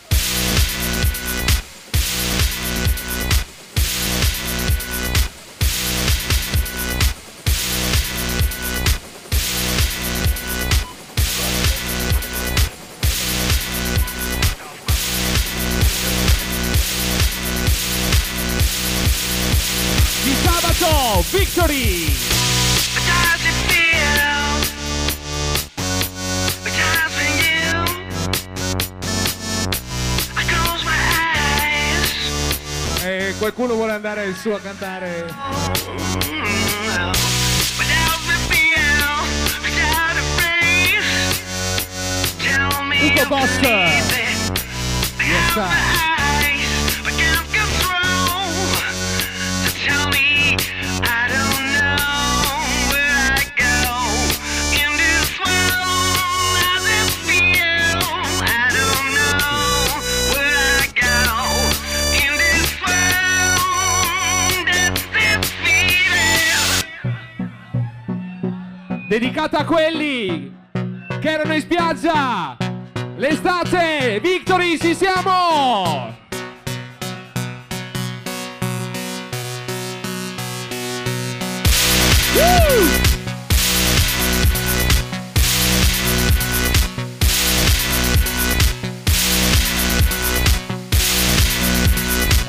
Qualcuno 34.25 34.33
vuole 34.33 34.33
andare 34.33 34.33
su 34.33 34.49
a 34.49 34.59
cantare. 34.59 35.25
Ugo 43.03 43.25
Boss! 43.27 43.59
Yes, 45.19 45.53
sir. 45.53 46.14
Dedicata 69.55 69.59
a 69.59 69.65
quelli 69.65 70.53
che 71.21 71.29
erano 71.29 71.53
in 71.53 71.61
spiaggia! 71.61 72.57
L'estate! 73.15 74.19
Victory, 74.21 74.77
ci 74.77 74.93
siamo! 74.93 76.13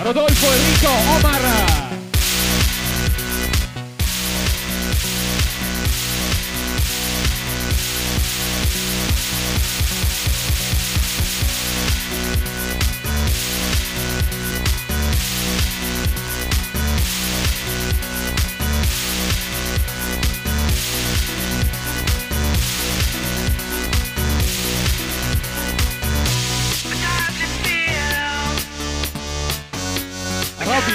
Rodolfo, 0.03 0.53
Enrico, 0.53 0.91
Omar! 1.15 1.76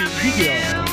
Video! 0.07 0.83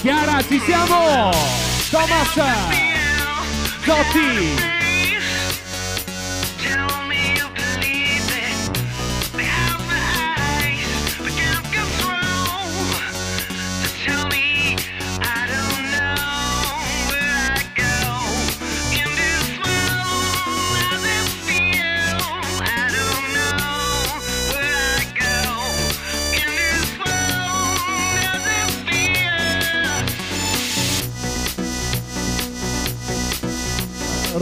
Chiara, 0.00 0.42
ci 0.42 0.58
siamo! 0.60 1.30
Thomas! 1.90 2.34
Zotti! 3.84 4.79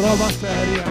Roba 0.09 0.31
seria. 0.31 0.85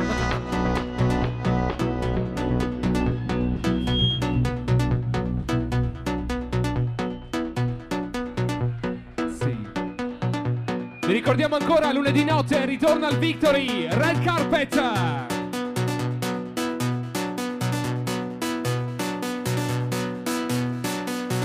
Vi 11.01 11.13
ricordiamo 11.13 11.55
ancora 11.55 11.91
lunedì 11.91 12.24
notte 12.24 12.63
ritorna 12.65 13.07
al 13.07 13.18
Victory 13.18 13.88
Red 13.89 14.24
Carpet. 14.24 14.76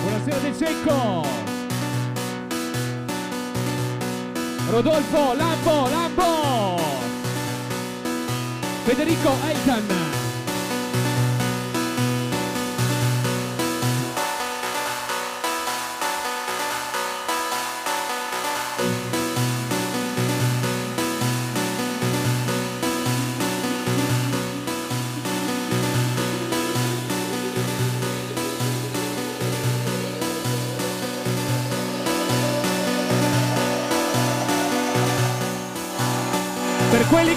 Buonasera 0.03 0.39
De 0.43 0.55
Cecco. 0.59 1.27
Rodolfo 4.69 5.33
Lambo, 5.35 5.89
Lambo. 5.89 6.62
Federico 8.85 9.31
Eitan. 9.47 10.22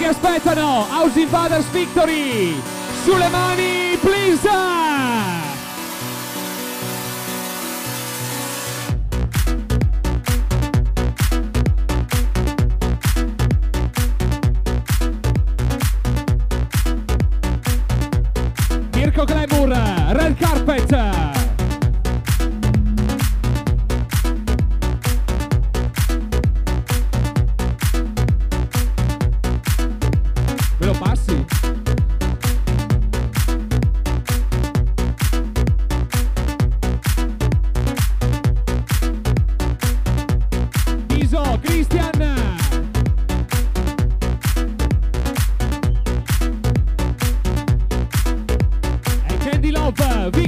Aspettano, 0.07 0.85
House 0.89 1.19
Invaders 1.19 1.65
Victory! 1.71 2.61
Sulle 3.03 3.27
mani, 3.29 3.74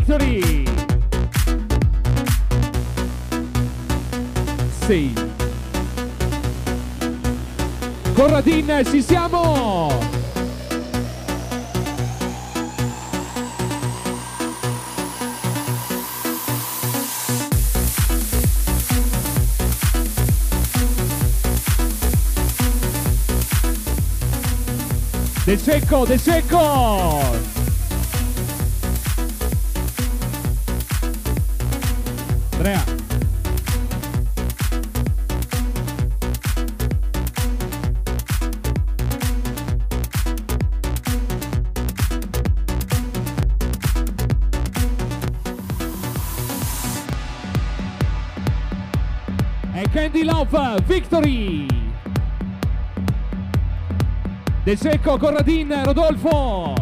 Victory! 0.07 0.63
Sì. 4.85 5.13
Corradin, 8.13 8.83
ci 8.89 9.01
siamo! 9.01 9.99
De 25.43 25.57
Secco, 25.57 26.05
De 26.05 26.17
Secco! 26.17 27.56
Love, 50.49 50.81
Victory! 50.87 51.67
De 54.63 54.77
Secco, 54.77 55.17
Corradin, 55.17 55.83
Rodolfo! 55.85 56.76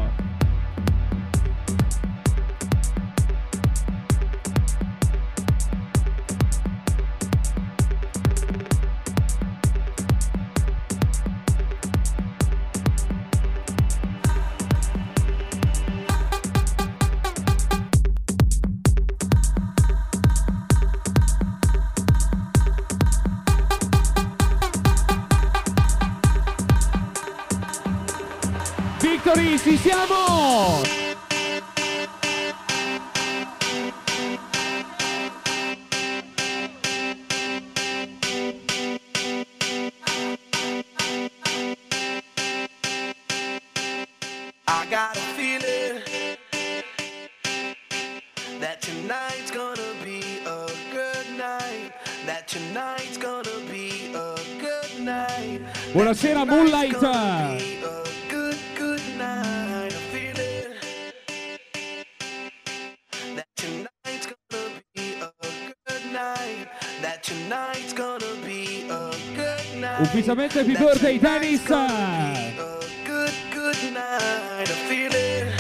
Happy 70.56 70.74
birthday 70.74 71.18
tennis! 71.20 71.68
Good, 71.68 73.34
good 73.52 73.94
night. 73.94 74.70
A 74.70 74.76
feeling 74.88 75.52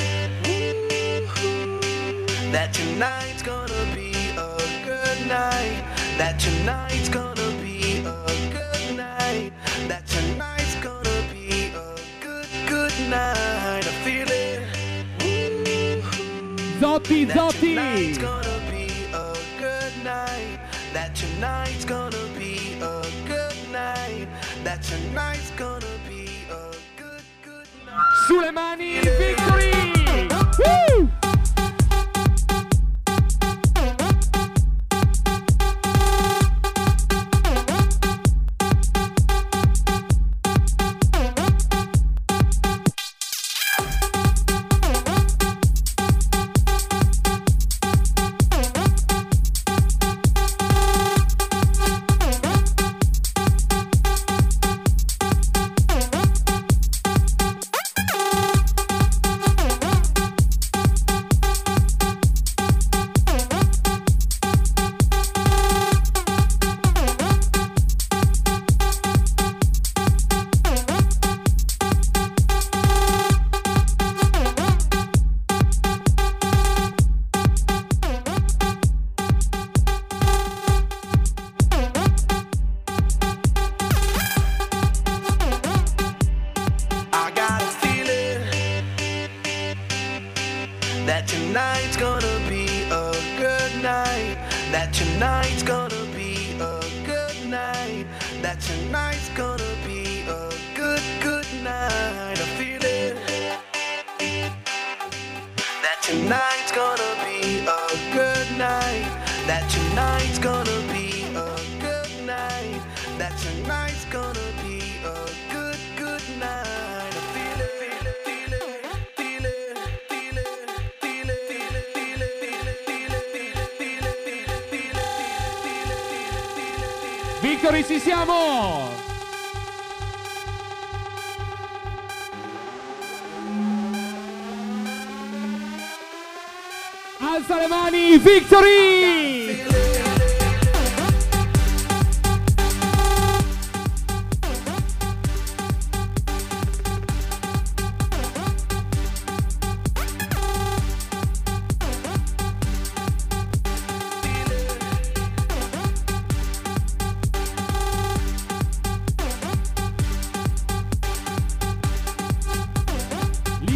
that 2.54 2.74
tonight's 2.74 3.42
gonna 3.44 3.74
be 3.94 4.14
a 4.38 4.58
good 4.86 5.28
night. 5.28 5.84
That 6.18 6.40
tonight's 6.40 7.10
gonna 7.10 7.52
be 7.62 8.06
a 8.06 8.26
good 8.54 8.96
night. 8.96 9.52
That 9.90 10.08
tonight's 10.08 10.76
gonna 10.76 11.28
be 11.34 11.74
a 11.76 11.98
good, 12.22 12.48
good 12.66 12.98
night. 13.10 13.86
A 13.86 13.92
feeling 14.06 14.62
Zotti, 16.80 17.28
that 17.28 17.52
tonight's 17.60 18.18
gonna 18.18 18.62
be 18.72 18.88
a 19.14 19.36
good 19.60 19.94
night. 20.06 20.60
That 20.94 21.14
tonight's 21.14 21.84
gonna 21.84 22.05
Sulle 28.28 28.52
mani, 28.52 29.00
Victory! 29.02 29.45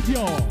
Yo. 0.10 0.49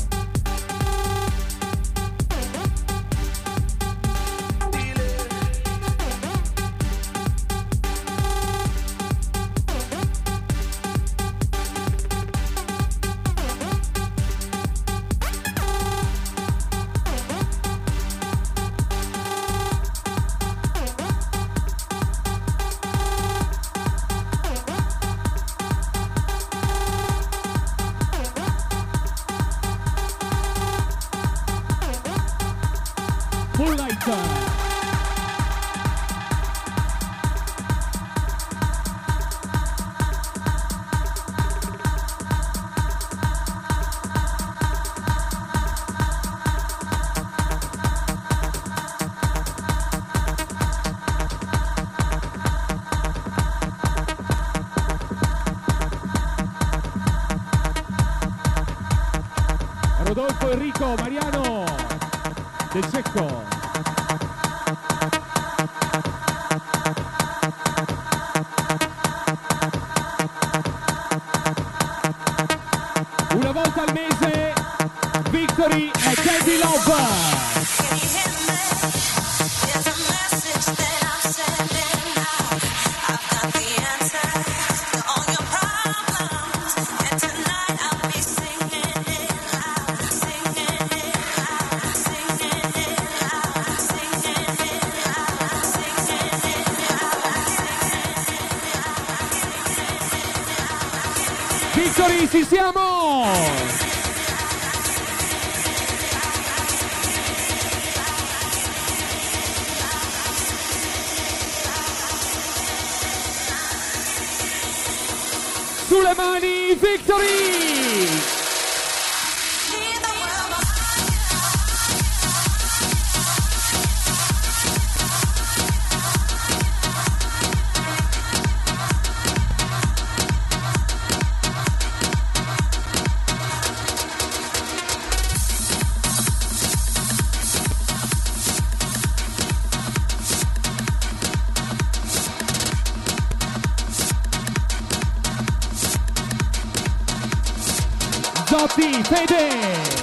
Zotti, 148.59 149.01
Fede! 149.05 149.98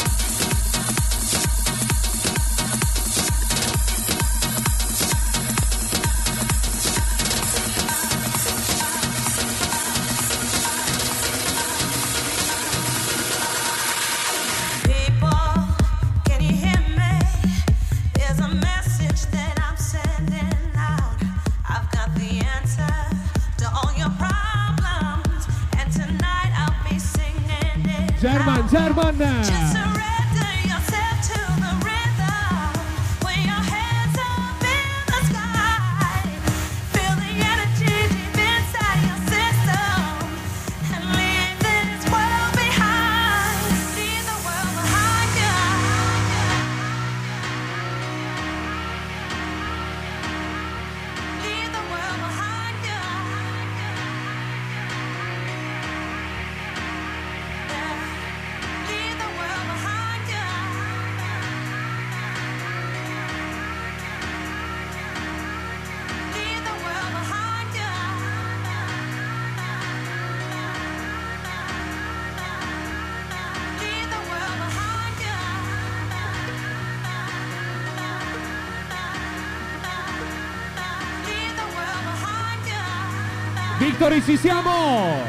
You. 84.07 84.17
Victory, 84.17 84.23
ci 84.23 84.37
siamo! 84.37 85.25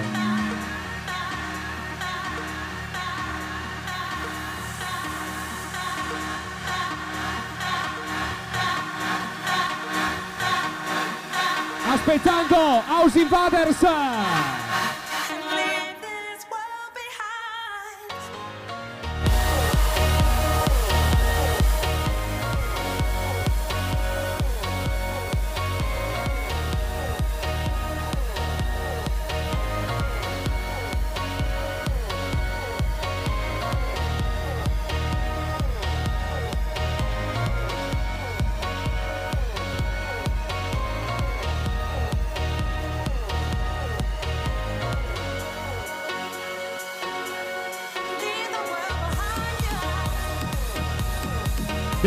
Aspettando 11.90 12.84
House 12.86 13.20
Invaders! 13.20 14.57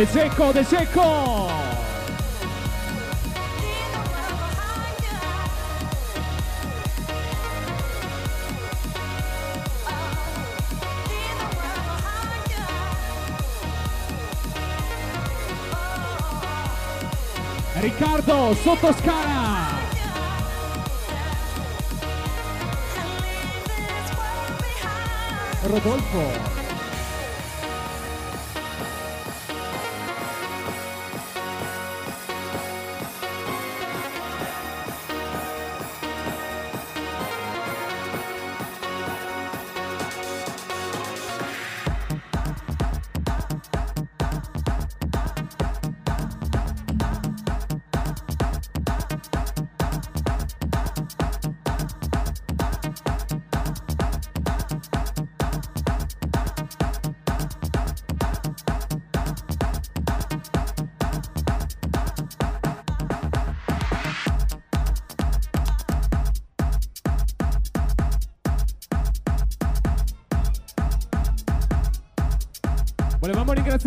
De 0.01 0.07
Secco, 0.07 0.51
De 0.51 0.65
Secco! 0.65 1.47
Riccardo 17.75 18.55
Sottoscala! 18.55 19.69
Rodolfo! 25.65 26.50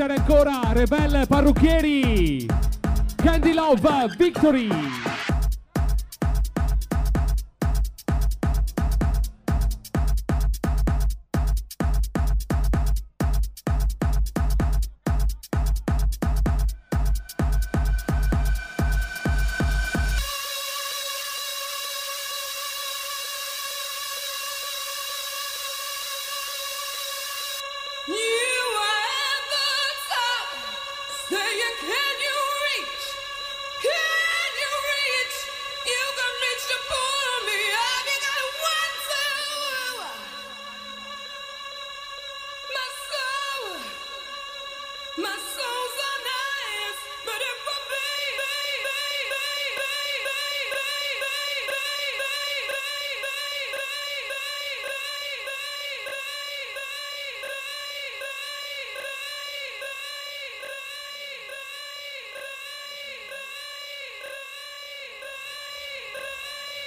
Ringraziare 0.04 0.16
ancora 0.16 0.74
Rebel 0.74 1.26
Parrucchieri, 1.28 2.46
Candy 3.16 3.54
Love 3.54 4.14
Victory. 4.18 4.93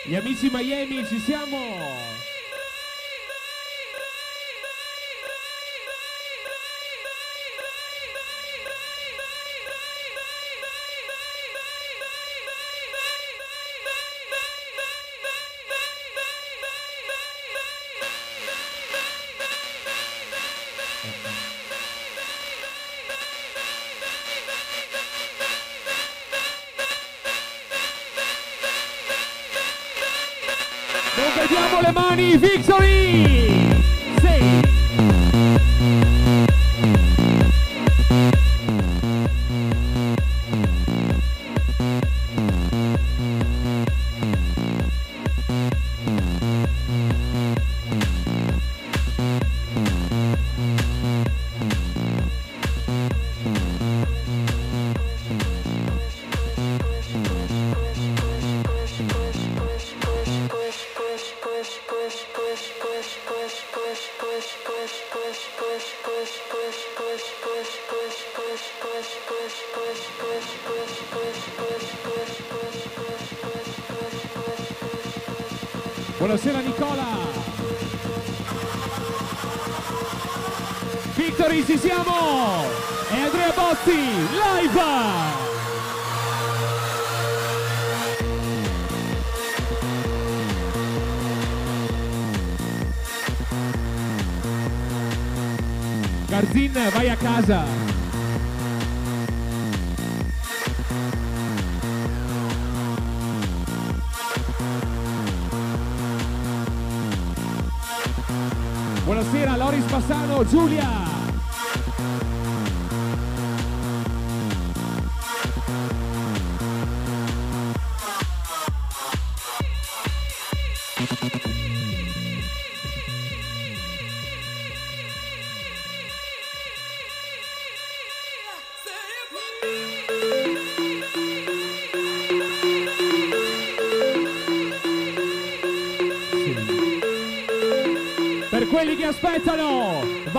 Gli 0.09 0.15
amici 0.15 0.49
Miami 0.53 1.05
ci 1.05 1.19
siamo! 1.19 2.15
Vediamo 32.16 32.22
le 32.22 32.22
mani, 32.22 32.38
Victory! 32.38 33.35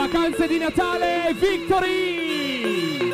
Vacanze 0.09 0.47
di 0.47 0.57
Natale 0.57 1.35
Victory! 1.37 3.11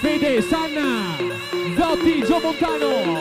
Fede, 0.00 0.40
Sanna, 0.40 1.14
Zotti, 1.76 2.22
Gio 2.24 2.40
Montano. 2.40 3.20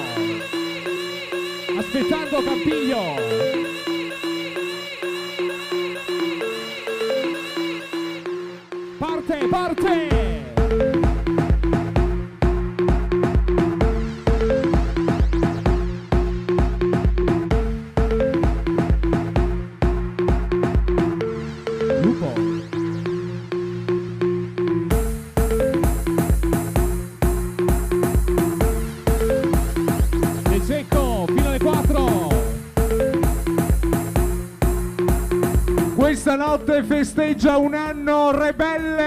Aspettando 1.77 2.41
Campiglio. 2.41 3.15
parte, 8.97 9.47
parte! 9.49 10.24
festeggia 37.05 37.57
un 37.57 37.75
anno 37.75 38.31
rebelle 38.31 39.04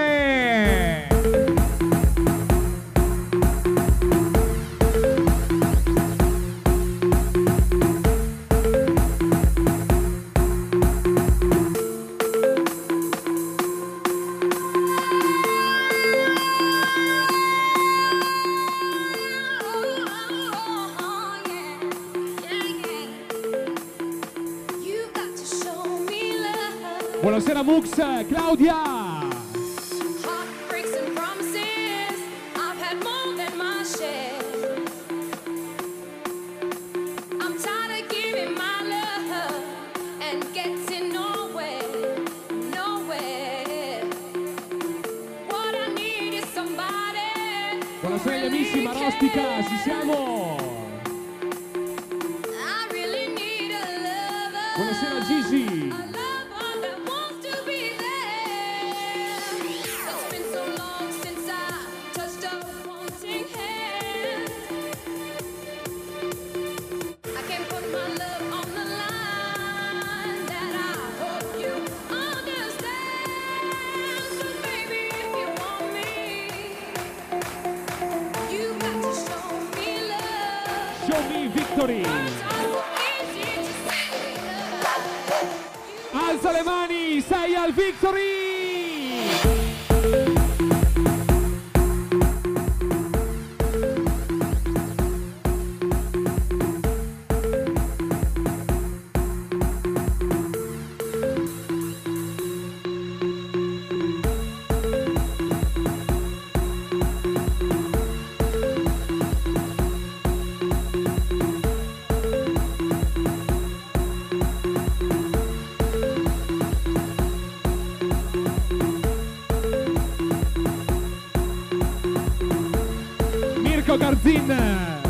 Magazine. 124.23 125.01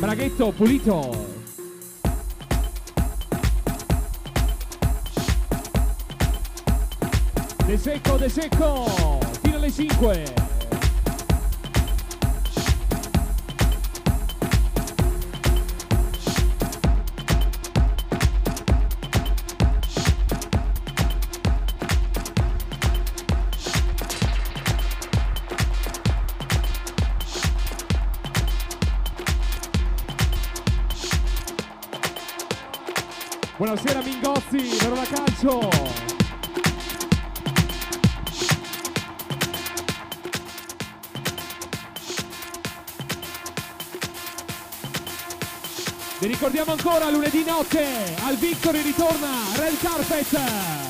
Braghetto 0.00 0.52
pulito. 0.52 1.26
De 7.66 7.76
secco, 7.76 8.16
de 8.16 8.28
secco. 8.28 9.18
Fino 9.42 9.56
alle 9.56 9.70
5. 9.70 10.39
Buonasera 33.70 34.02
Mingozzi, 34.02 34.76
per 34.78 34.90
la 34.90 35.04
Calcio. 35.04 35.70
Vi 46.18 46.26
ricordiamo 46.26 46.72
ancora 46.72 47.10
lunedì 47.10 47.44
notte 47.44 48.16
al 48.24 48.34
Victory 48.38 48.82
ritorna 48.82 49.28
Red 49.54 49.78
Carpet. 49.78 50.89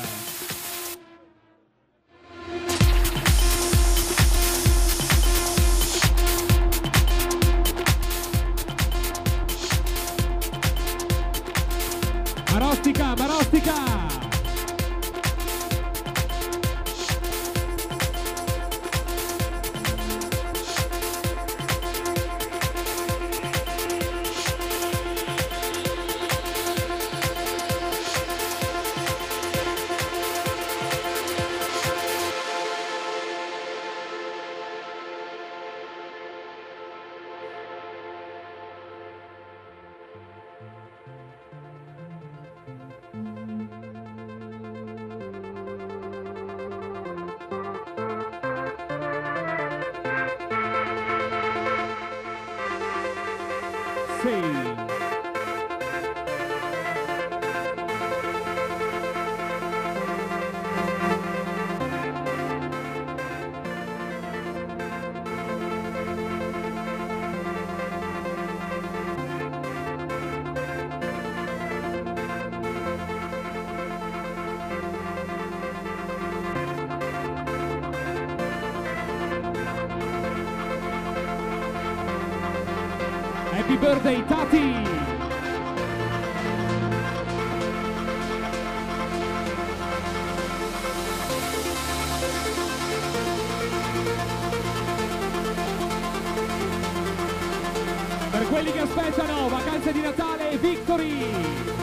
Per 98.41 98.49
quelli 98.49 98.73
che 98.73 98.79
aspettano, 98.79 99.51
vacanze 99.51 99.93
di 99.93 100.01
Natale, 100.01 100.57
Victory! 100.57 101.80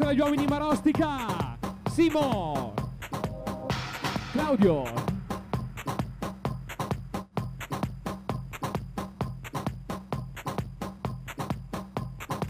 essere 0.00 0.14
gli 0.14 0.20
uomini 0.20 0.46
marostica! 0.46 1.49